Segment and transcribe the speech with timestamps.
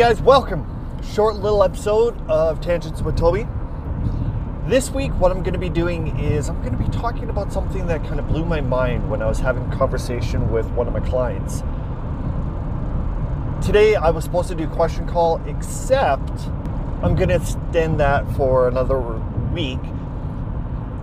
[0.00, 0.64] Guys, welcome.
[1.12, 3.46] Short little episode of Tangents with Toby.
[4.66, 7.52] This week, what I'm going to be doing is I'm going to be talking about
[7.52, 10.94] something that kind of blew my mind when I was having conversation with one of
[10.94, 11.60] my clients.
[13.62, 16.48] Today, I was supposed to do a question call, except
[17.02, 18.98] I'm going to extend that for another
[19.52, 19.80] week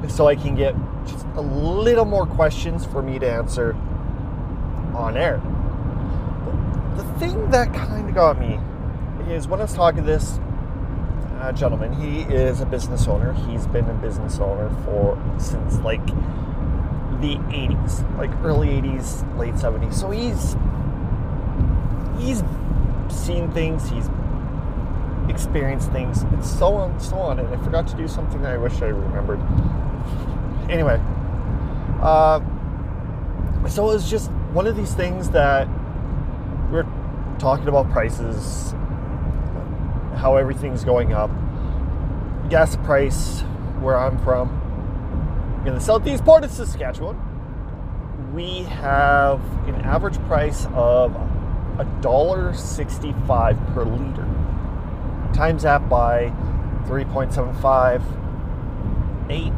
[0.09, 0.73] so I can get
[1.05, 3.73] just a little more questions for me to answer
[4.95, 5.39] on air.
[6.95, 8.59] The thing that kind of got me
[9.31, 10.39] is when I was talking to this
[11.39, 13.33] uh, gentleman, he is a business owner.
[13.33, 16.05] He's been a business owner for since like
[17.21, 19.93] the 80s, like early 80s, late 70s.
[19.93, 20.55] So he's
[22.19, 22.43] he's
[23.15, 24.09] seen things, he's
[25.29, 27.39] experienced things, and so on and so on.
[27.39, 29.39] And I forgot to do something that I wish I remembered.
[30.69, 30.99] Anyway,
[32.01, 32.39] uh,
[33.67, 35.67] so it was just one of these things that
[36.71, 36.85] we're
[37.39, 38.73] talking about prices
[40.17, 41.31] how everything's going up.
[42.49, 43.41] Gas price
[43.79, 44.63] where I'm from
[45.67, 47.17] in the southeast part of Saskatchewan,
[48.33, 51.11] we have an average price of
[51.77, 54.25] $1.65 per liter.
[55.33, 56.31] Times that by
[56.85, 58.01] 3.75
[59.29, 59.51] eight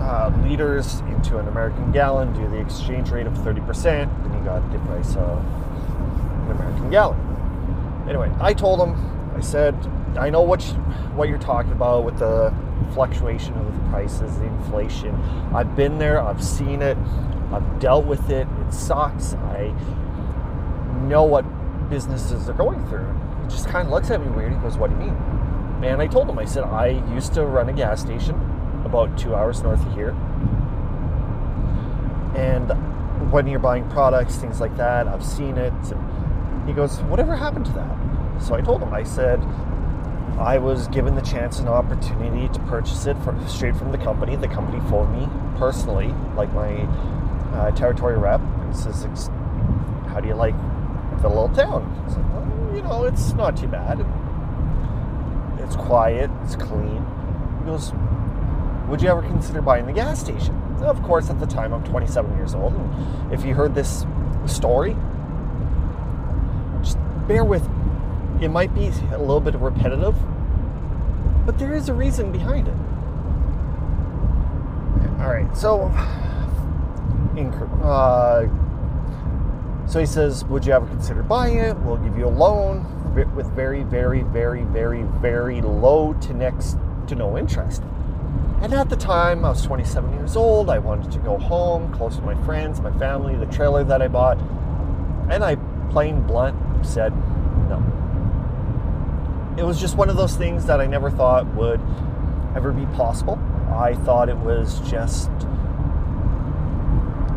[0.00, 4.70] uh, liters into an American gallon, do the exchange rate of 30%, then you got
[4.70, 5.44] the price of
[6.44, 7.27] an American gallon
[8.08, 9.74] anyway, I told him, I said,
[10.18, 10.74] I know what you,
[11.14, 12.52] what you're talking about with the
[12.92, 15.14] fluctuation of the prices, the inflation.
[15.54, 16.96] I've been there, I've seen it,
[17.52, 18.46] I've dealt with it.
[18.66, 19.34] It sucks.
[19.34, 19.74] I
[21.02, 21.44] know what
[21.88, 23.06] businesses are going through.
[23.42, 24.52] He just kind of looks at me weird.
[24.52, 25.16] He goes, "What do you mean?"
[25.82, 28.34] And I told him, I said, I used to run a gas station
[28.84, 30.10] about two hours north of here,
[32.36, 32.70] and
[33.32, 35.72] when you're buying products, things like that, I've seen it.
[35.92, 38.07] And he goes, Whatever happened to that?
[38.40, 39.40] So I told him, I said,
[40.38, 44.36] I was given the chance and opportunity to purchase it for, straight from the company.
[44.36, 45.28] The company phoned me
[45.58, 46.82] personally, like my
[47.52, 49.04] uh, territory rep, and says,
[50.08, 50.54] How do you like
[51.22, 51.82] the little town?
[52.06, 54.06] I said, well, you know, it's not too bad.
[55.58, 57.04] It's quiet, it's clean.
[57.58, 57.92] He goes,
[58.88, 60.54] Would you ever consider buying the gas station?
[60.82, 62.74] Of course, at the time, I'm 27 years old.
[62.74, 64.06] And if you heard this
[64.46, 64.96] story,
[66.80, 67.77] just bear with me
[68.40, 70.14] it might be a little bit repetitive,
[71.44, 72.76] but there is a reason behind it.
[75.20, 75.90] All right, so
[77.82, 78.46] uh,
[79.86, 81.76] so he says, "Would you ever consider buying it?
[81.80, 82.84] We'll give you a loan
[83.34, 86.76] with very, very, very, very, very low to next
[87.08, 87.82] to no interest."
[88.60, 90.68] And at the time, I was 27 years old.
[90.68, 94.08] I wanted to go home, close to my friends, my family, the trailer that I
[94.08, 94.38] bought,
[95.30, 95.56] and I
[95.90, 97.12] plain blunt said
[97.68, 97.82] no
[99.58, 101.80] it was just one of those things that I never thought would
[102.54, 103.36] ever be possible.
[103.74, 105.30] I thought it was just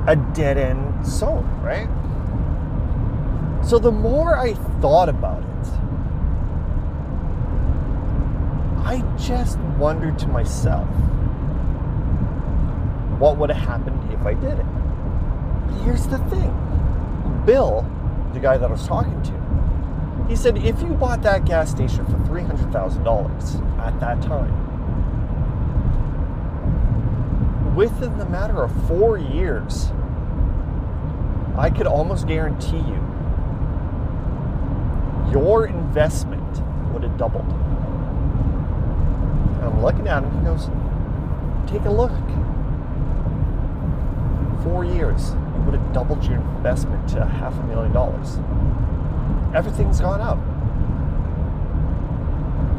[0.08, 1.90] a dead end zone, right?
[3.66, 5.48] So the more I thought about it,
[8.86, 10.88] I just wondered to myself,
[13.20, 14.66] what would have happened if I did it?
[15.84, 16.54] Here's the thing
[17.46, 17.84] Bill,
[18.34, 19.41] the guy that I was talking to,
[20.32, 24.56] he said, if you bought that gas station for $300,000 at that time,
[27.76, 29.92] within the matter of four years,
[31.58, 33.06] I could almost guarantee you
[35.34, 36.62] your investment
[36.94, 37.50] would have doubled.
[39.58, 40.70] And I'm looking at him, he goes,
[41.70, 42.14] Take a look.
[44.64, 48.40] Four years, you would have doubled your investment to half a million dollars
[49.54, 50.38] everything's gone up.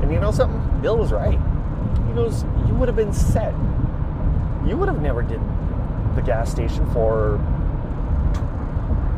[0.02, 0.80] And you know something?
[0.80, 1.38] Bill was right.
[2.08, 3.54] He goes, you would have been set.
[4.66, 5.40] You would have never did
[6.14, 7.40] the gas station for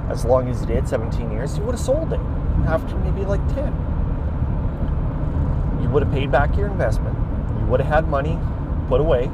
[0.09, 1.57] as long as you did, 17 years.
[1.57, 2.21] You would have sold it
[2.67, 3.67] after maybe like 10.
[5.83, 7.17] You would have paid back your investment.
[7.59, 8.39] You would have had money
[8.89, 9.31] put away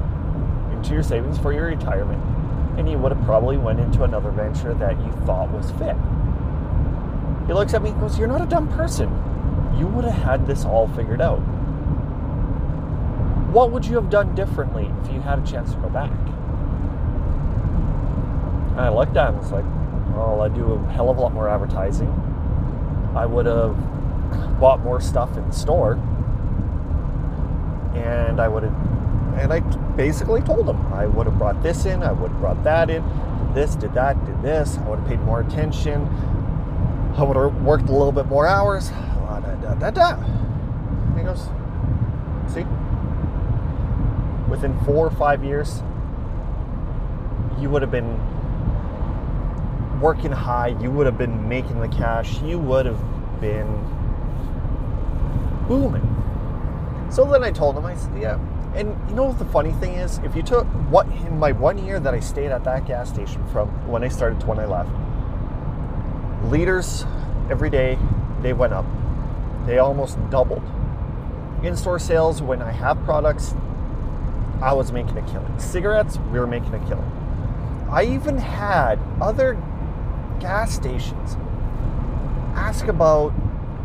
[0.73, 2.23] into your savings for your retirement.
[2.79, 5.97] And you would have probably went into another venture that you thought was fit.
[7.51, 9.09] He looks at me and goes, You're not a dumb person.
[9.77, 11.41] You would have had this all figured out.
[13.51, 16.13] What would you have done differently if you had a chance to go back?
[18.71, 19.65] And I looked at him and was like,
[20.15, 22.07] Well, I'd do a hell of a lot more advertising.
[23.17, 23.77] I would have
[24.61, 25.95] bought more stuff in the store.
[27.97, 28.75] And I would have,
[29.41, 29.59] and I
[29.97, 33.03] basically told him I would have brought this in, I would have brought that in,
[33.03, 34.79] did this, did that, did this.
[34.79, 36.07] I would have paid more attention
[37.21, 38.89] I would have worked a little bit more hours.
[38.89, 40.17] Da, da, da, da.
[41.17, 41.49] He goes,
[42.49, 42.65] see,
[44.49, 45.83] within four or five years,
[47.59, 48.19] you would have been
[50.01, 52.99] working high, you would have been making the cash, you would have
[53.39, 53.67] been
[55.69, 56.07] booming.
[57.11, 58.39] So then I told him, I said, yeah.
[58.75, 60.19] And you know what the funny thing is?
[60.25, 63.47] If you took what in my one year that I stayed at that gas station
[63.49, 64.91] from when I started to when I left,
[66.45, 67.05] liters
[67.51, 67.99] every day
[68.43, 68.87] they went up.
[69.67, 70.63] They almost doubled.
[71.63, 73.55] In-store sales when I have products,
[74.63, 75.59] I was making a killing.
[75.59, 77.11] Cigarettes, we were making a killing.
[77.91, 79.55] I even had other
[80.39, 81.37] gas stations
[82.55, 83.33] ask about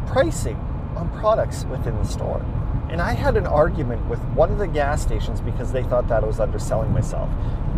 [0.07, 0.55] pricing
[0.95, 2.45] on products within the store.
[2.89, 6.23] And I had an argument with one of the gas stations because they thought that
[6.23, 7.29] I was underselling myself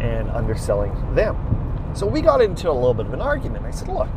[0.02, 1.36] and underselling them.
[1.96, 3.66] So we got into a little bit of an argument.
[3.66, 4.10] I said, look,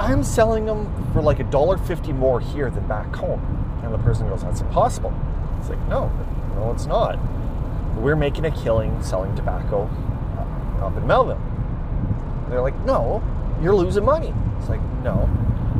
[0.00, 3.40] I'm selling them for like a dollar fifty more here than back home.
[3.84, 5.12] And the person goes, That's impossible.
[5.58, 6.10] It's like, no,
[6.54, 7.18] no, it's not.
[7.96, 9.90] We're making a killing selling tobacco
[10.80, 11.40] up in Melville.
[12.48, 13.22] They're like, no,
[13.62, 14.32] you're losing money.
[14.58, 15.28] It's like, no.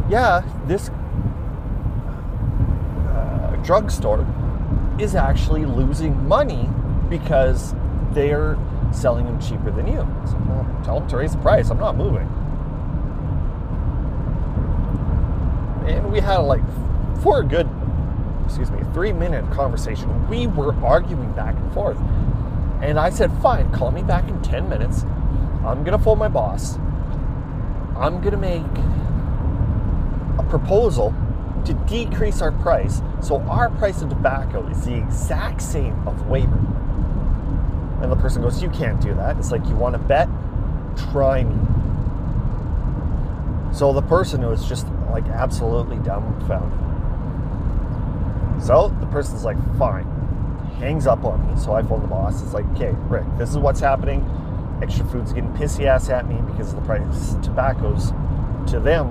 [0.09, 0.91] Yeah, this
[3.09, 4.27] uh, drugstore
[4.99, 6.69] is actually losing money
[7.09, 7.75] because
[8.13, 8.59] they're
[8.93, 10.07] selling them cheaper than you.
[10.27, 11.71] So, well, tell them to raise the price.
[11.71, 12.29] I'm not moving.
[15.87, 16.63] And we had like
[17.23, 17.69] for a good,
[18.45, 20.29] excuse me, three minute conversation.
[20.29, 21.99] We were arguing back and forth.
[22.83, 25.03] And I said, fine, call me back in 10 minutes.
[25.65, 26.77] I'm going to phone my boss.
[27.97, 28.63] I'm going to make
[30.39, 31.15] a proposal
[31.67, 36.67] to decrease our price so our price of tobacco is the exact same of Weyburn.
[38.03, 39.37] And the person goes, You can't do that.
[39.37, 40.29] It's like, You want to bet?
[41.13, 41.57] Try me.
[43.75, 46.91] So the person was just like absolutely dumbfounded.
[48.63, 50.07] So the person's like, Fine.
[50.79, 51.61] Hangs up on me.
[51.61, 52.43] So I phone the boss.
[52.43, 54.29] It's like, Okay, Rick, this is what's happening.
[54.83, 58.13] Extra Food's getting pissy ass at me because the price of tobacco's
[58.71, 59.09] to them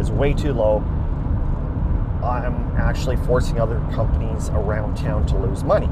[0.00, 0.78] is way too low.
[2.22, 5.88] I'm actually forcing other companies around town to lose money.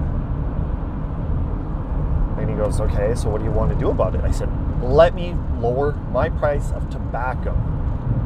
[2.40, 4.22] And he goes, Okay, so what do you want to do about it?
[4.22, 4.50] I said,
[4.82, 7.54] Let me lower my price of tobacco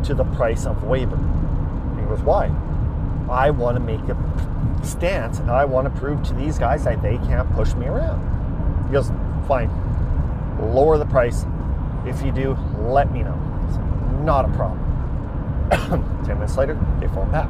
[0.05, 1.19] to the price of Weyburn.
[1.19, 2.51] And he goes, Why?
[3.31, 4.17] I want to make a
[4.85, 8.87] stance and I want to prove to these guys that they can't push me around.
[8.87, 9.11] He goes,
[9.47, 9.71] Fine,
[10.75, 11.45] lower the price.
[12.07, 13.39] If you do, let me know.
[13.69, 14.87] I said, Not a problem.
[16.27, 17.49] 10 minutes later, they phone back.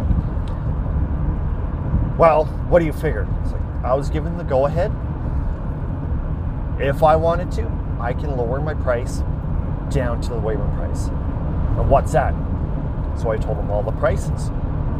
[2.19, 3.27] Well, what do you figure?
[3.43, 4.93] It's like, I was given the go ahead.
[6.79, 9.23] If I wanted to, I can lower my price
[9.91, 11.09] down to the Weyburn price.
[11.79, 12.35] And what's that?
[13.19, 14.49] So I told them all the prices.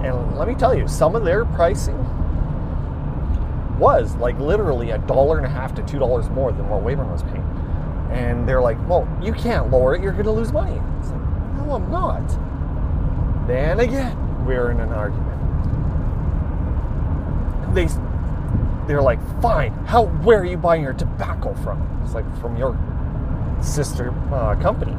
[0.03, 1.99] And let me tell you, some of their pricing
[3.79, 7.11] was like literally a dollar and a half to two dollars more than what Weyburn
[7.11, 7.45] was paying.
[8.11, 10.81] And they're like, well, you can't lower it, you're gonna lose money.
[10.99, 11.21] It's like,
[11.57, 12.27] no, I'm not.
[13.47, 15.39] Then again, we're in an argument.
[17.75, 17.89] They
[18.87, 19.73] they're like, fine.
[19.87, 20.07] How?
[20.07, 22.01] Where are you buying your tobacco from?
[22.05, 22.77] It's like from your
[23.63, 24.93] sister uh, company.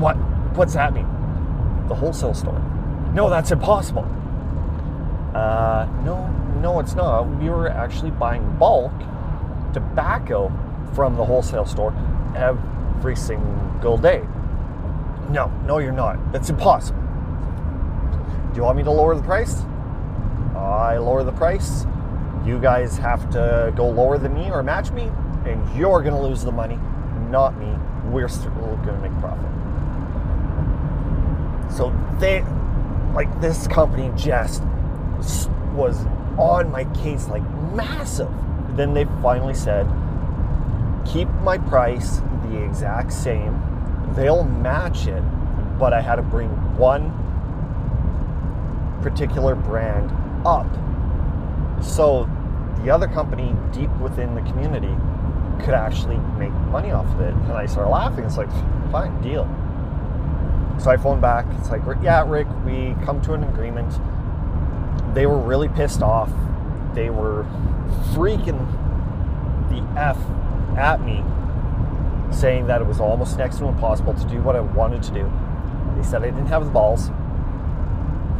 [0.00, 0.16] What?
[0.54, 1.06] What's that mean?
[1.88, 2.58] The wholesale store.
[3.14, 4.04] No, that's impossible.
[5.34, 6.26] Uh, no,
[6.60, 7.22] no, it's not.
[7.22, 8.92] We were actually buying bulk
[9.72, 10.52] tobacco
[10.94, 11.94] from the wholesale store
[12.36, 14.26] every single day.
[15.30, 16.32] No, no, you're not.
[16.32, 17.00] That's impossible.
[18.50, 19.62] Do you want me to lower the price?
[20.56, 21.86] I lower the price.
[22.44, 25.10] You guys have to go lower than me or match me,
[25.46, 26.78] and you're going to lose the money,
[27.30, 27.72] not me.
[28.10, 29.59] We're still going to make profit.
[31.70, 32.42] So they,
[33.14, 34.62] like this company, just
[35.74, 36.04] was
[36.38, 38.30] on my case like massive.
[38.76, 39.86] Then they finally said,
[41.04, 43.60] keep my price the exact same.
[44.14, 45.22] They'll match it,
[45.78, 47.12] but I had to bring one
[49.02, 50.10] particular brand
[50.46, 50.66] up.
[51.82, 52.28] So
[52.82, 54.94] the other company deep within the community
[55.64, 57.34] could actually make money off of it.
[57.34, 58.24] And I started laughing.
[58.24, 58.50] It's like,
[58.90, 59.44] fine, deal.
[60.80, 61.44] So I phoned back.
[61.58, 63.92] It's like, yeah, Rick, we come to an agreement.
[65.14, 66.30] They were really pissed off.
[66.94, 67.44] They were
[68.14, 68.66] freaking
[69.68, 70.16] the F
[70.78, 71.22] at me,
[72.32, 75.30] saying that it was almost next to impossible to do what I wanted to do.
[75.96, 77.10] They said I didn't have the balls.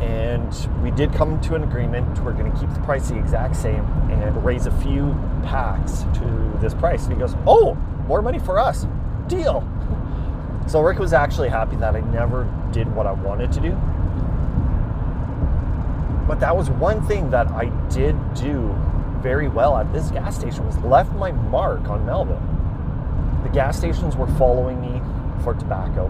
[0.00, 2.20] And we did come to an agreement.
[2.20, 6.58] We're going to keep the price the exact same and raise a few packs to
[6.58, 7.04] this price.
[7.04, 7.74] And he goes, Oh,
[8.08, 8.86] more money for us.
[9.26, 9.60] Deal.
[10.70, 13.72] So Rick was actually happy that I never did what I wanted to do.
[16.28, 18.72] But that was one thing that I did do
[19.20, 22.40] very well at this gas station was left my mark on Melville.
[23.42, 25.02] The gas stations were following me
[25.42, 26.08] for tobacco.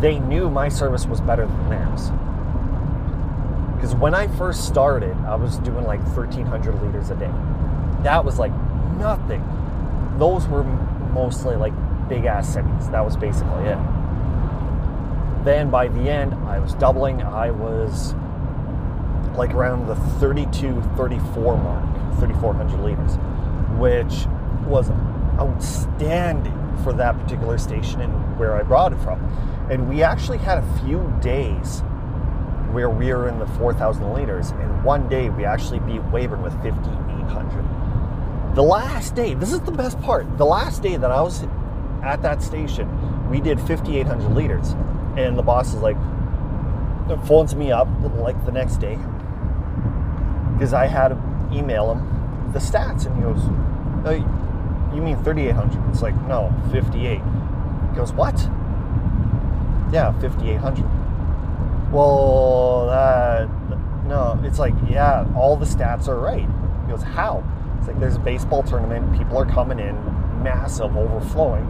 [0.00, 2.10] They knew my service was better than theirs.
[3.76, 7.30] Because when I first started, I was doing like 1,300 liters a day.
[8.02, 8.52] That was like
[8.98, 9.44] nothing.
[10.18, 11.74] Those were mostly like
[12.08, 12.88] big ass cities.
[12.90, 13.78] That was basically it.
[15.44, 17.22] Then by the end, I was doubling.
[17.22, 18.14] I was
[19.36, 23.16] like around the 32, 34 mark, 3,400 liters,
[23.78, 24.26] which
[24.66, 24.90] was
[25.38, 29.20] outstanding for that particular station and where I brought it from.
[29.70, 31.82] And we actually had a few days
[32.72, 36.52] where we were in the 4,000 liters, and one day we actually beat Weyburn with
[36.62, 38.54] 5,800.
[38.54, 40.36] The last day, this is the best part.
[40.36, 41.46] The last day that I was
[42.02, 42.88] at that station,
[43.30, 44.74] we did 5,800 liters,
[45.16, 45.96] and the boss is like,
[47.24, 47.88] phones me up
[48.18, 48.98] like the next day
[50.52, 51.18] because I had to
[51.52, 53.40] email him the stats, and he goes,
[54.04, 57.20] oh, "You mean 3,800?" It's like, no, 58.
[57.20, 58.36] He goes, "What?"
[59.92, 60.84] Yeah, 5,800.
[61.92, 63.48] Well, that
[64.06, 66.48] no, it's like, yeah, all the stats are right.
[66.86, 67.44] He goes, "How?"
[67.78, 69.96] It's like there's a baseball tournament, people are coming in,
[70.42, 71.66] massive, overflowing.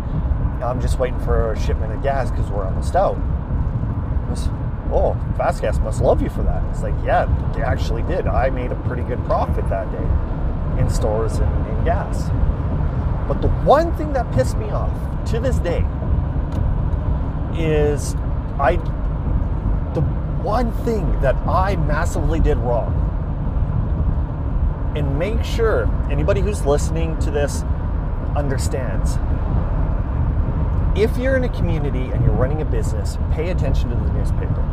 [0.62, 3.16] I'm just waiting for a shipment of gas because we're almost out.
[4.28, 4.48] Goes,
[4.92, 6.62] oh, Fas Gas must love you for that.
[6.70, 8.26] It's like, yeah, they actually did.
[8.26, 12.28] I made a pretty good profit that day in stores and in gas.
[13.28, 14.92] But the one thing that pissed me off
[15.30, 15.84] to this day
[17.56, 18.14] is
[18.58, 18.76] I,
[19.94, 20.00] the
[20.42, 23.04] one thing that I massively did wrong.
[24.96, 27.62] And make sure anybody who's listening to this
[28.36, 29.18] understands
[31.00, 34.64] if you're in a community and you're running a business, pay attention to the newspaper.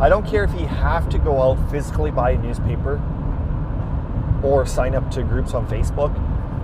[0.00, 3.00] I don't care if you have to go out physically buy a newspaper
[4.42, 6.12] or sign up to groups on Facebook,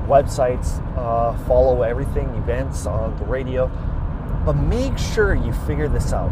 [0.07, 3.69] websites, uh, follow everything, events on the radio,
[4.45, 6.31] but make sure you figure this out.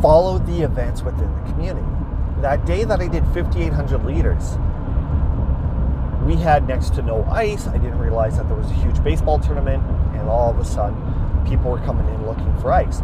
[0.00, 1.86] Follow the events within the community.
[2.40, 4.56] That day that I did 5,800 liters,
[6.24, 7.66] we had next to no ice.
[7.66, 9.82] I didn't realize that there was a huge baseball tournament,
[10.14, 10.96] and all of a sudden,
[11.46, 13.02] people were coming in looking for ice.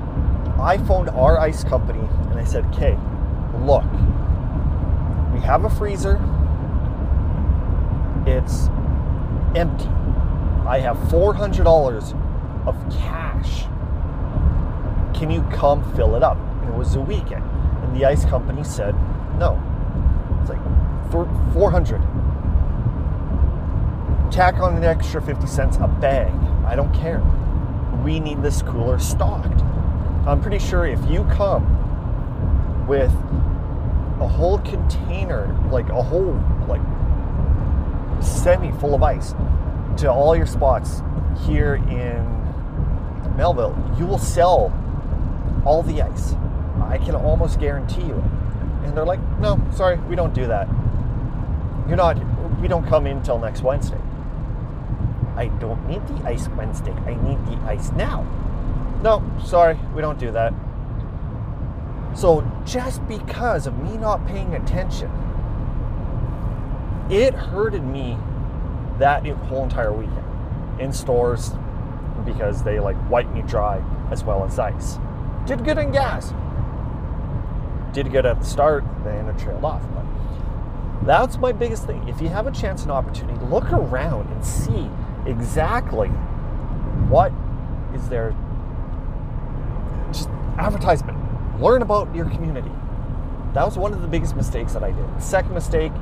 [0.59, 2.99] I phoned our ice company and I said, okay,
[3.61, 3.85] look,
[5.33, 6.17] we have a freezer,
[8.27, 8.69] it's
[9.57, 9.89] empty.
[10.67, 13.63] I have $400 of cash.
[15.19, 16.39] Can you come fill it up?
[16.63, 17.45] And it was a weekend.
[17.83, 18.95] And the ice company said,
[19.39, 19.61] no.
[20.41, 20.63] It's like,
[21.11, 22.01] for 400
[24.31, 26.33] tack on an extra 50 cents a bag.
[26.65, 27.23] I don't care.
[28.05, 29.61] We need this cooler stocked.
[30.27, 33.13] I'm pretty sure if you come with
[34.21, 36.35] a whole container, like a whole
[36.69, 36.81] like
[38.23, 39.35] semi full of ice
[39.99, 41.03] to all your spots
[41.47, 44.73] here in Melville, you will sell
[45.65, 46.35] all the ice.
[46.83, 48.23] I can almost guarantee you.
[48.85, 50.69] And they're like, no, sorry, we don't do that.
[51.87, 52.17] You're not,
[52.61, 54.01] we don't come in till next Wednesday.
[55.41, 56.93] I don't need the ice Wednesday.
[56.93, 58.27] I need the ice now.
[59.03, 60.53] No, sorry, we don't do that.
[62.15, 65.11] So just because of me not paying attention,
[67.09, 68.19] it hurted me
[68.99, 71.53] that whole entire weekend in stores
[72.27, 74.99] because they like wiped me dry as well as ice.
[75.47, 76.35] Did good in gas.
[77.95, 79.83] Did good at the start, then it trailed off.
[79.95, 82.07] But that's my biggest thing.
[82.11, 84.91] If you have a chance and opportunity, look around and see
[85.27, 86.09] exactly
[87.09, 87.33] what
[87.95, 88.35] is there.
[90.13, 91.19] Just advertisement.
[91.61, 92.71] Learn about your community.
[93.55, 95.17] That was one of the biggest mistakes that I did.
[95.17, 95.93] The second mistake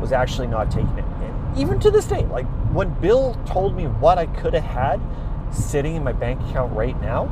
[0.00, 1.04] was actually not taking it.
[1.04, 5.00] And even to this day, like when Bill told me what I could have had
[5.52, 7.24] sitting in my bank account right now,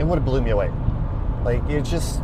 [0.00, 0.72] it would have blew me away.
[1.44, 2.20] Like it just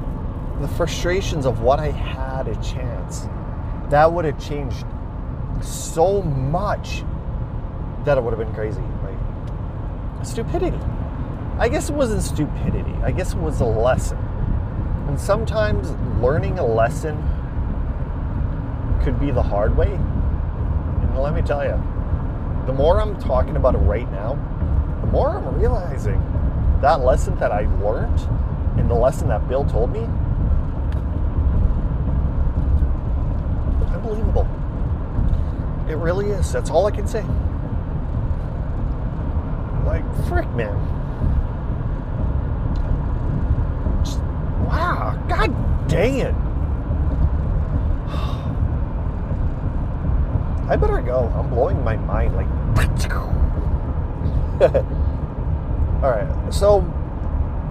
[0.60, 3.28] the frustrations of what I had a chance.
[3.90, 4.84] That would have changed
[5.60, 7.02] so much
[8.14, 8.80] that would have been crazy.
[9.02, 10.78] Like stupidity.
[11.58, 12.94] I guess it wasn't stupidity.
[13.02, 14.16] I guess it was a lesson.
[15.08, 15.90] And sometimes
[16.22, 17.16] learning a lesson
[19.02, 19.92] could be the hard way.
[19.92, 21.76] And let me tell you,
[22.66, 24.34] the more I'm talking about it right now,
[25.02, 26.20] the more I'm realizing
[26.80, 28.20] that lesson that I learned
[28.78, 30.00] and the lesson that Bill told me,
[33.92, 34.48] unbelievable.
[35.90, 36.52] It really is.
[36.52, 37.24] That's all I can say.
[39.88, 40.76] Like, frick, man.
[44.04, 44.20] Just,
[44.68, 46.34] wow, god dang it.
[50.70, 51.32] I better go.
[51.34, 52.46] I'm blowing my mind like.
[56.02, 56.80] All right, so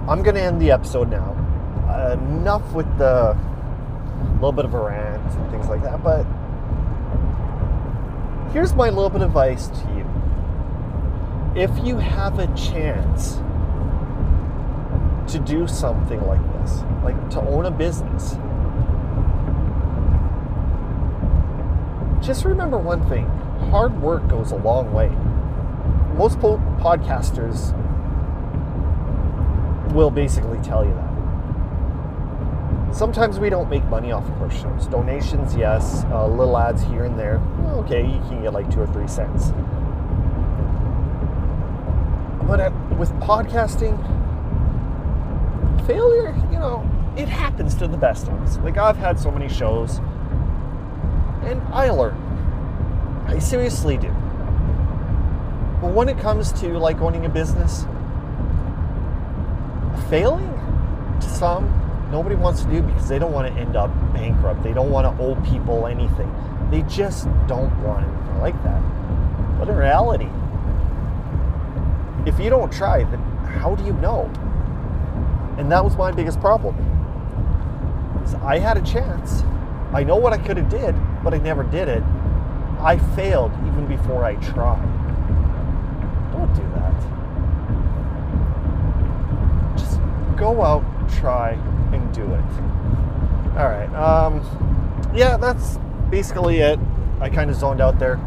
[0.08, 1.36] I'm gonna end the episode now.
[1.88, 3.38] Uh, enough with the
[4.36, 6.26] little bit of a rant and things like that, but
[8.54, 10.17] here's my little bit of advice to you.
[11.58, 13.38] If you have a chance
[15.32, 18.38] to do something like this, like to own a business,
[22.24, 23.26] just remember one thing
[23.72, 25.10] hard work goes a long way.
[26.16, 27.74] Most po- podcasters
[29.94, 31.08] will basically tell you that.
[32.96, 34.88] Sometimes we don't make money off of our shows.
[34.88, 36.06] Donations, yes.
[36.12, 37.42] Uh, little ads here and there.
[37.80, 39.52] Okay, you can get like two or three cents.
[42.48, 43.98] But at, with podcasting,
[45.86, 48.58] failure, you know, it happens to the best of us.
[48.60, 49.98] Like I've had so many shows,
[51.44, 52.16] and I learn.
[53.28, 54.10] I seriously do.
[55.82, 57.86] But when it comes to like owning a business,
[60.10, 60.54] failing
[61.20, 61.78] to some
[62.12, 64.64] nobody wants to do because they don't want to end up bankrupt.
[64.64, 66.34] They don't want to owe people anything.
[66.72, 68.82] They just don't want anything like that.
[69.60, 70.30] But in reality,
[72.28, 73.20] if you don't try, then
[73.60, 74.26] how do you know?
[75.58, 76.76] And that was my biggest problem.
[78.26, 79.44] So I had a chance.
[79.94, 82.04] I know what I could have did, but I never did it.
[82.80, 84.84] I failed even before I tried.
[86.34, 86.94] Don't do that.
[89.78, 90.00] Just
[90.38, 90.84] go out,
[91.20, 91.52] try,
[91.94, 93.58] and do it.
[93.58, 93.90] All right.
[93.96, 94.42] Um,
[95.16, 96.78] yeah, that's basically it.
[97.22, 98.20] I kind of zoned out there.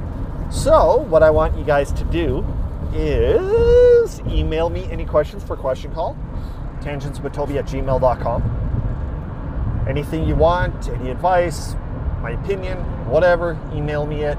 [0.51, 2.45] So, what I want you guys to do
[2.95, 6.17] is email me any questions for question call
[6.81, 8.43] tangentswithtoby at gmail.com.
[9.89, 11.75] Anything you want, any advice,
[12.23, 14.39] my opinion, whatever, email me it.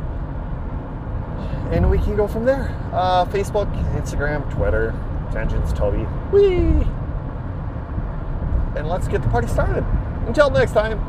[1.71, 2.75] And we can go from there.
[2.91, 4.93] Uh, Facebook, Instagram, Twitter,
[5.31, 6.03] Tangents Toby.
[6.31, 6.87] Whee!
[8.75, 9.85] and let's get the party started.
[10.27, 10.99] Until next time,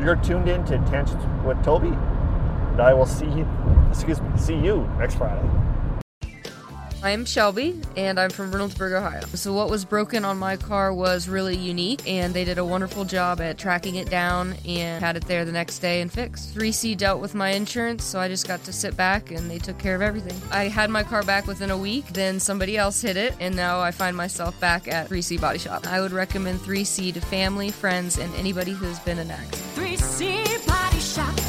[0.00, 3.48] you're tuned in to Tangents with Toby, and I will see you,
[3.90, 5.48] excuse me, see you next Friday.
[7.04, 9.20] I'm Shelby, and I'm from Reynoldsburg, Ohio.
[9.34, 13.04] So, what was broken on my car was really unique, and they did a wonderful
[13.04, 16.54] job at tracking it down and had it there the next day and fixed.
[16.54, 19.76] 3C dealt with my insurance, so I just got to sit back and they took
[19.76, 20.40] care of everything.
[20.50, 23.80] I had my car back within a week, then somebody else hit it, and now
[23.80, 25.86] I find myself back at 3C Body Shop.
[25.86, 29.60] I would recommend 3C to family, friends, and anybody who's been an accident.
[29.76, 31.43] 3C Body Shop.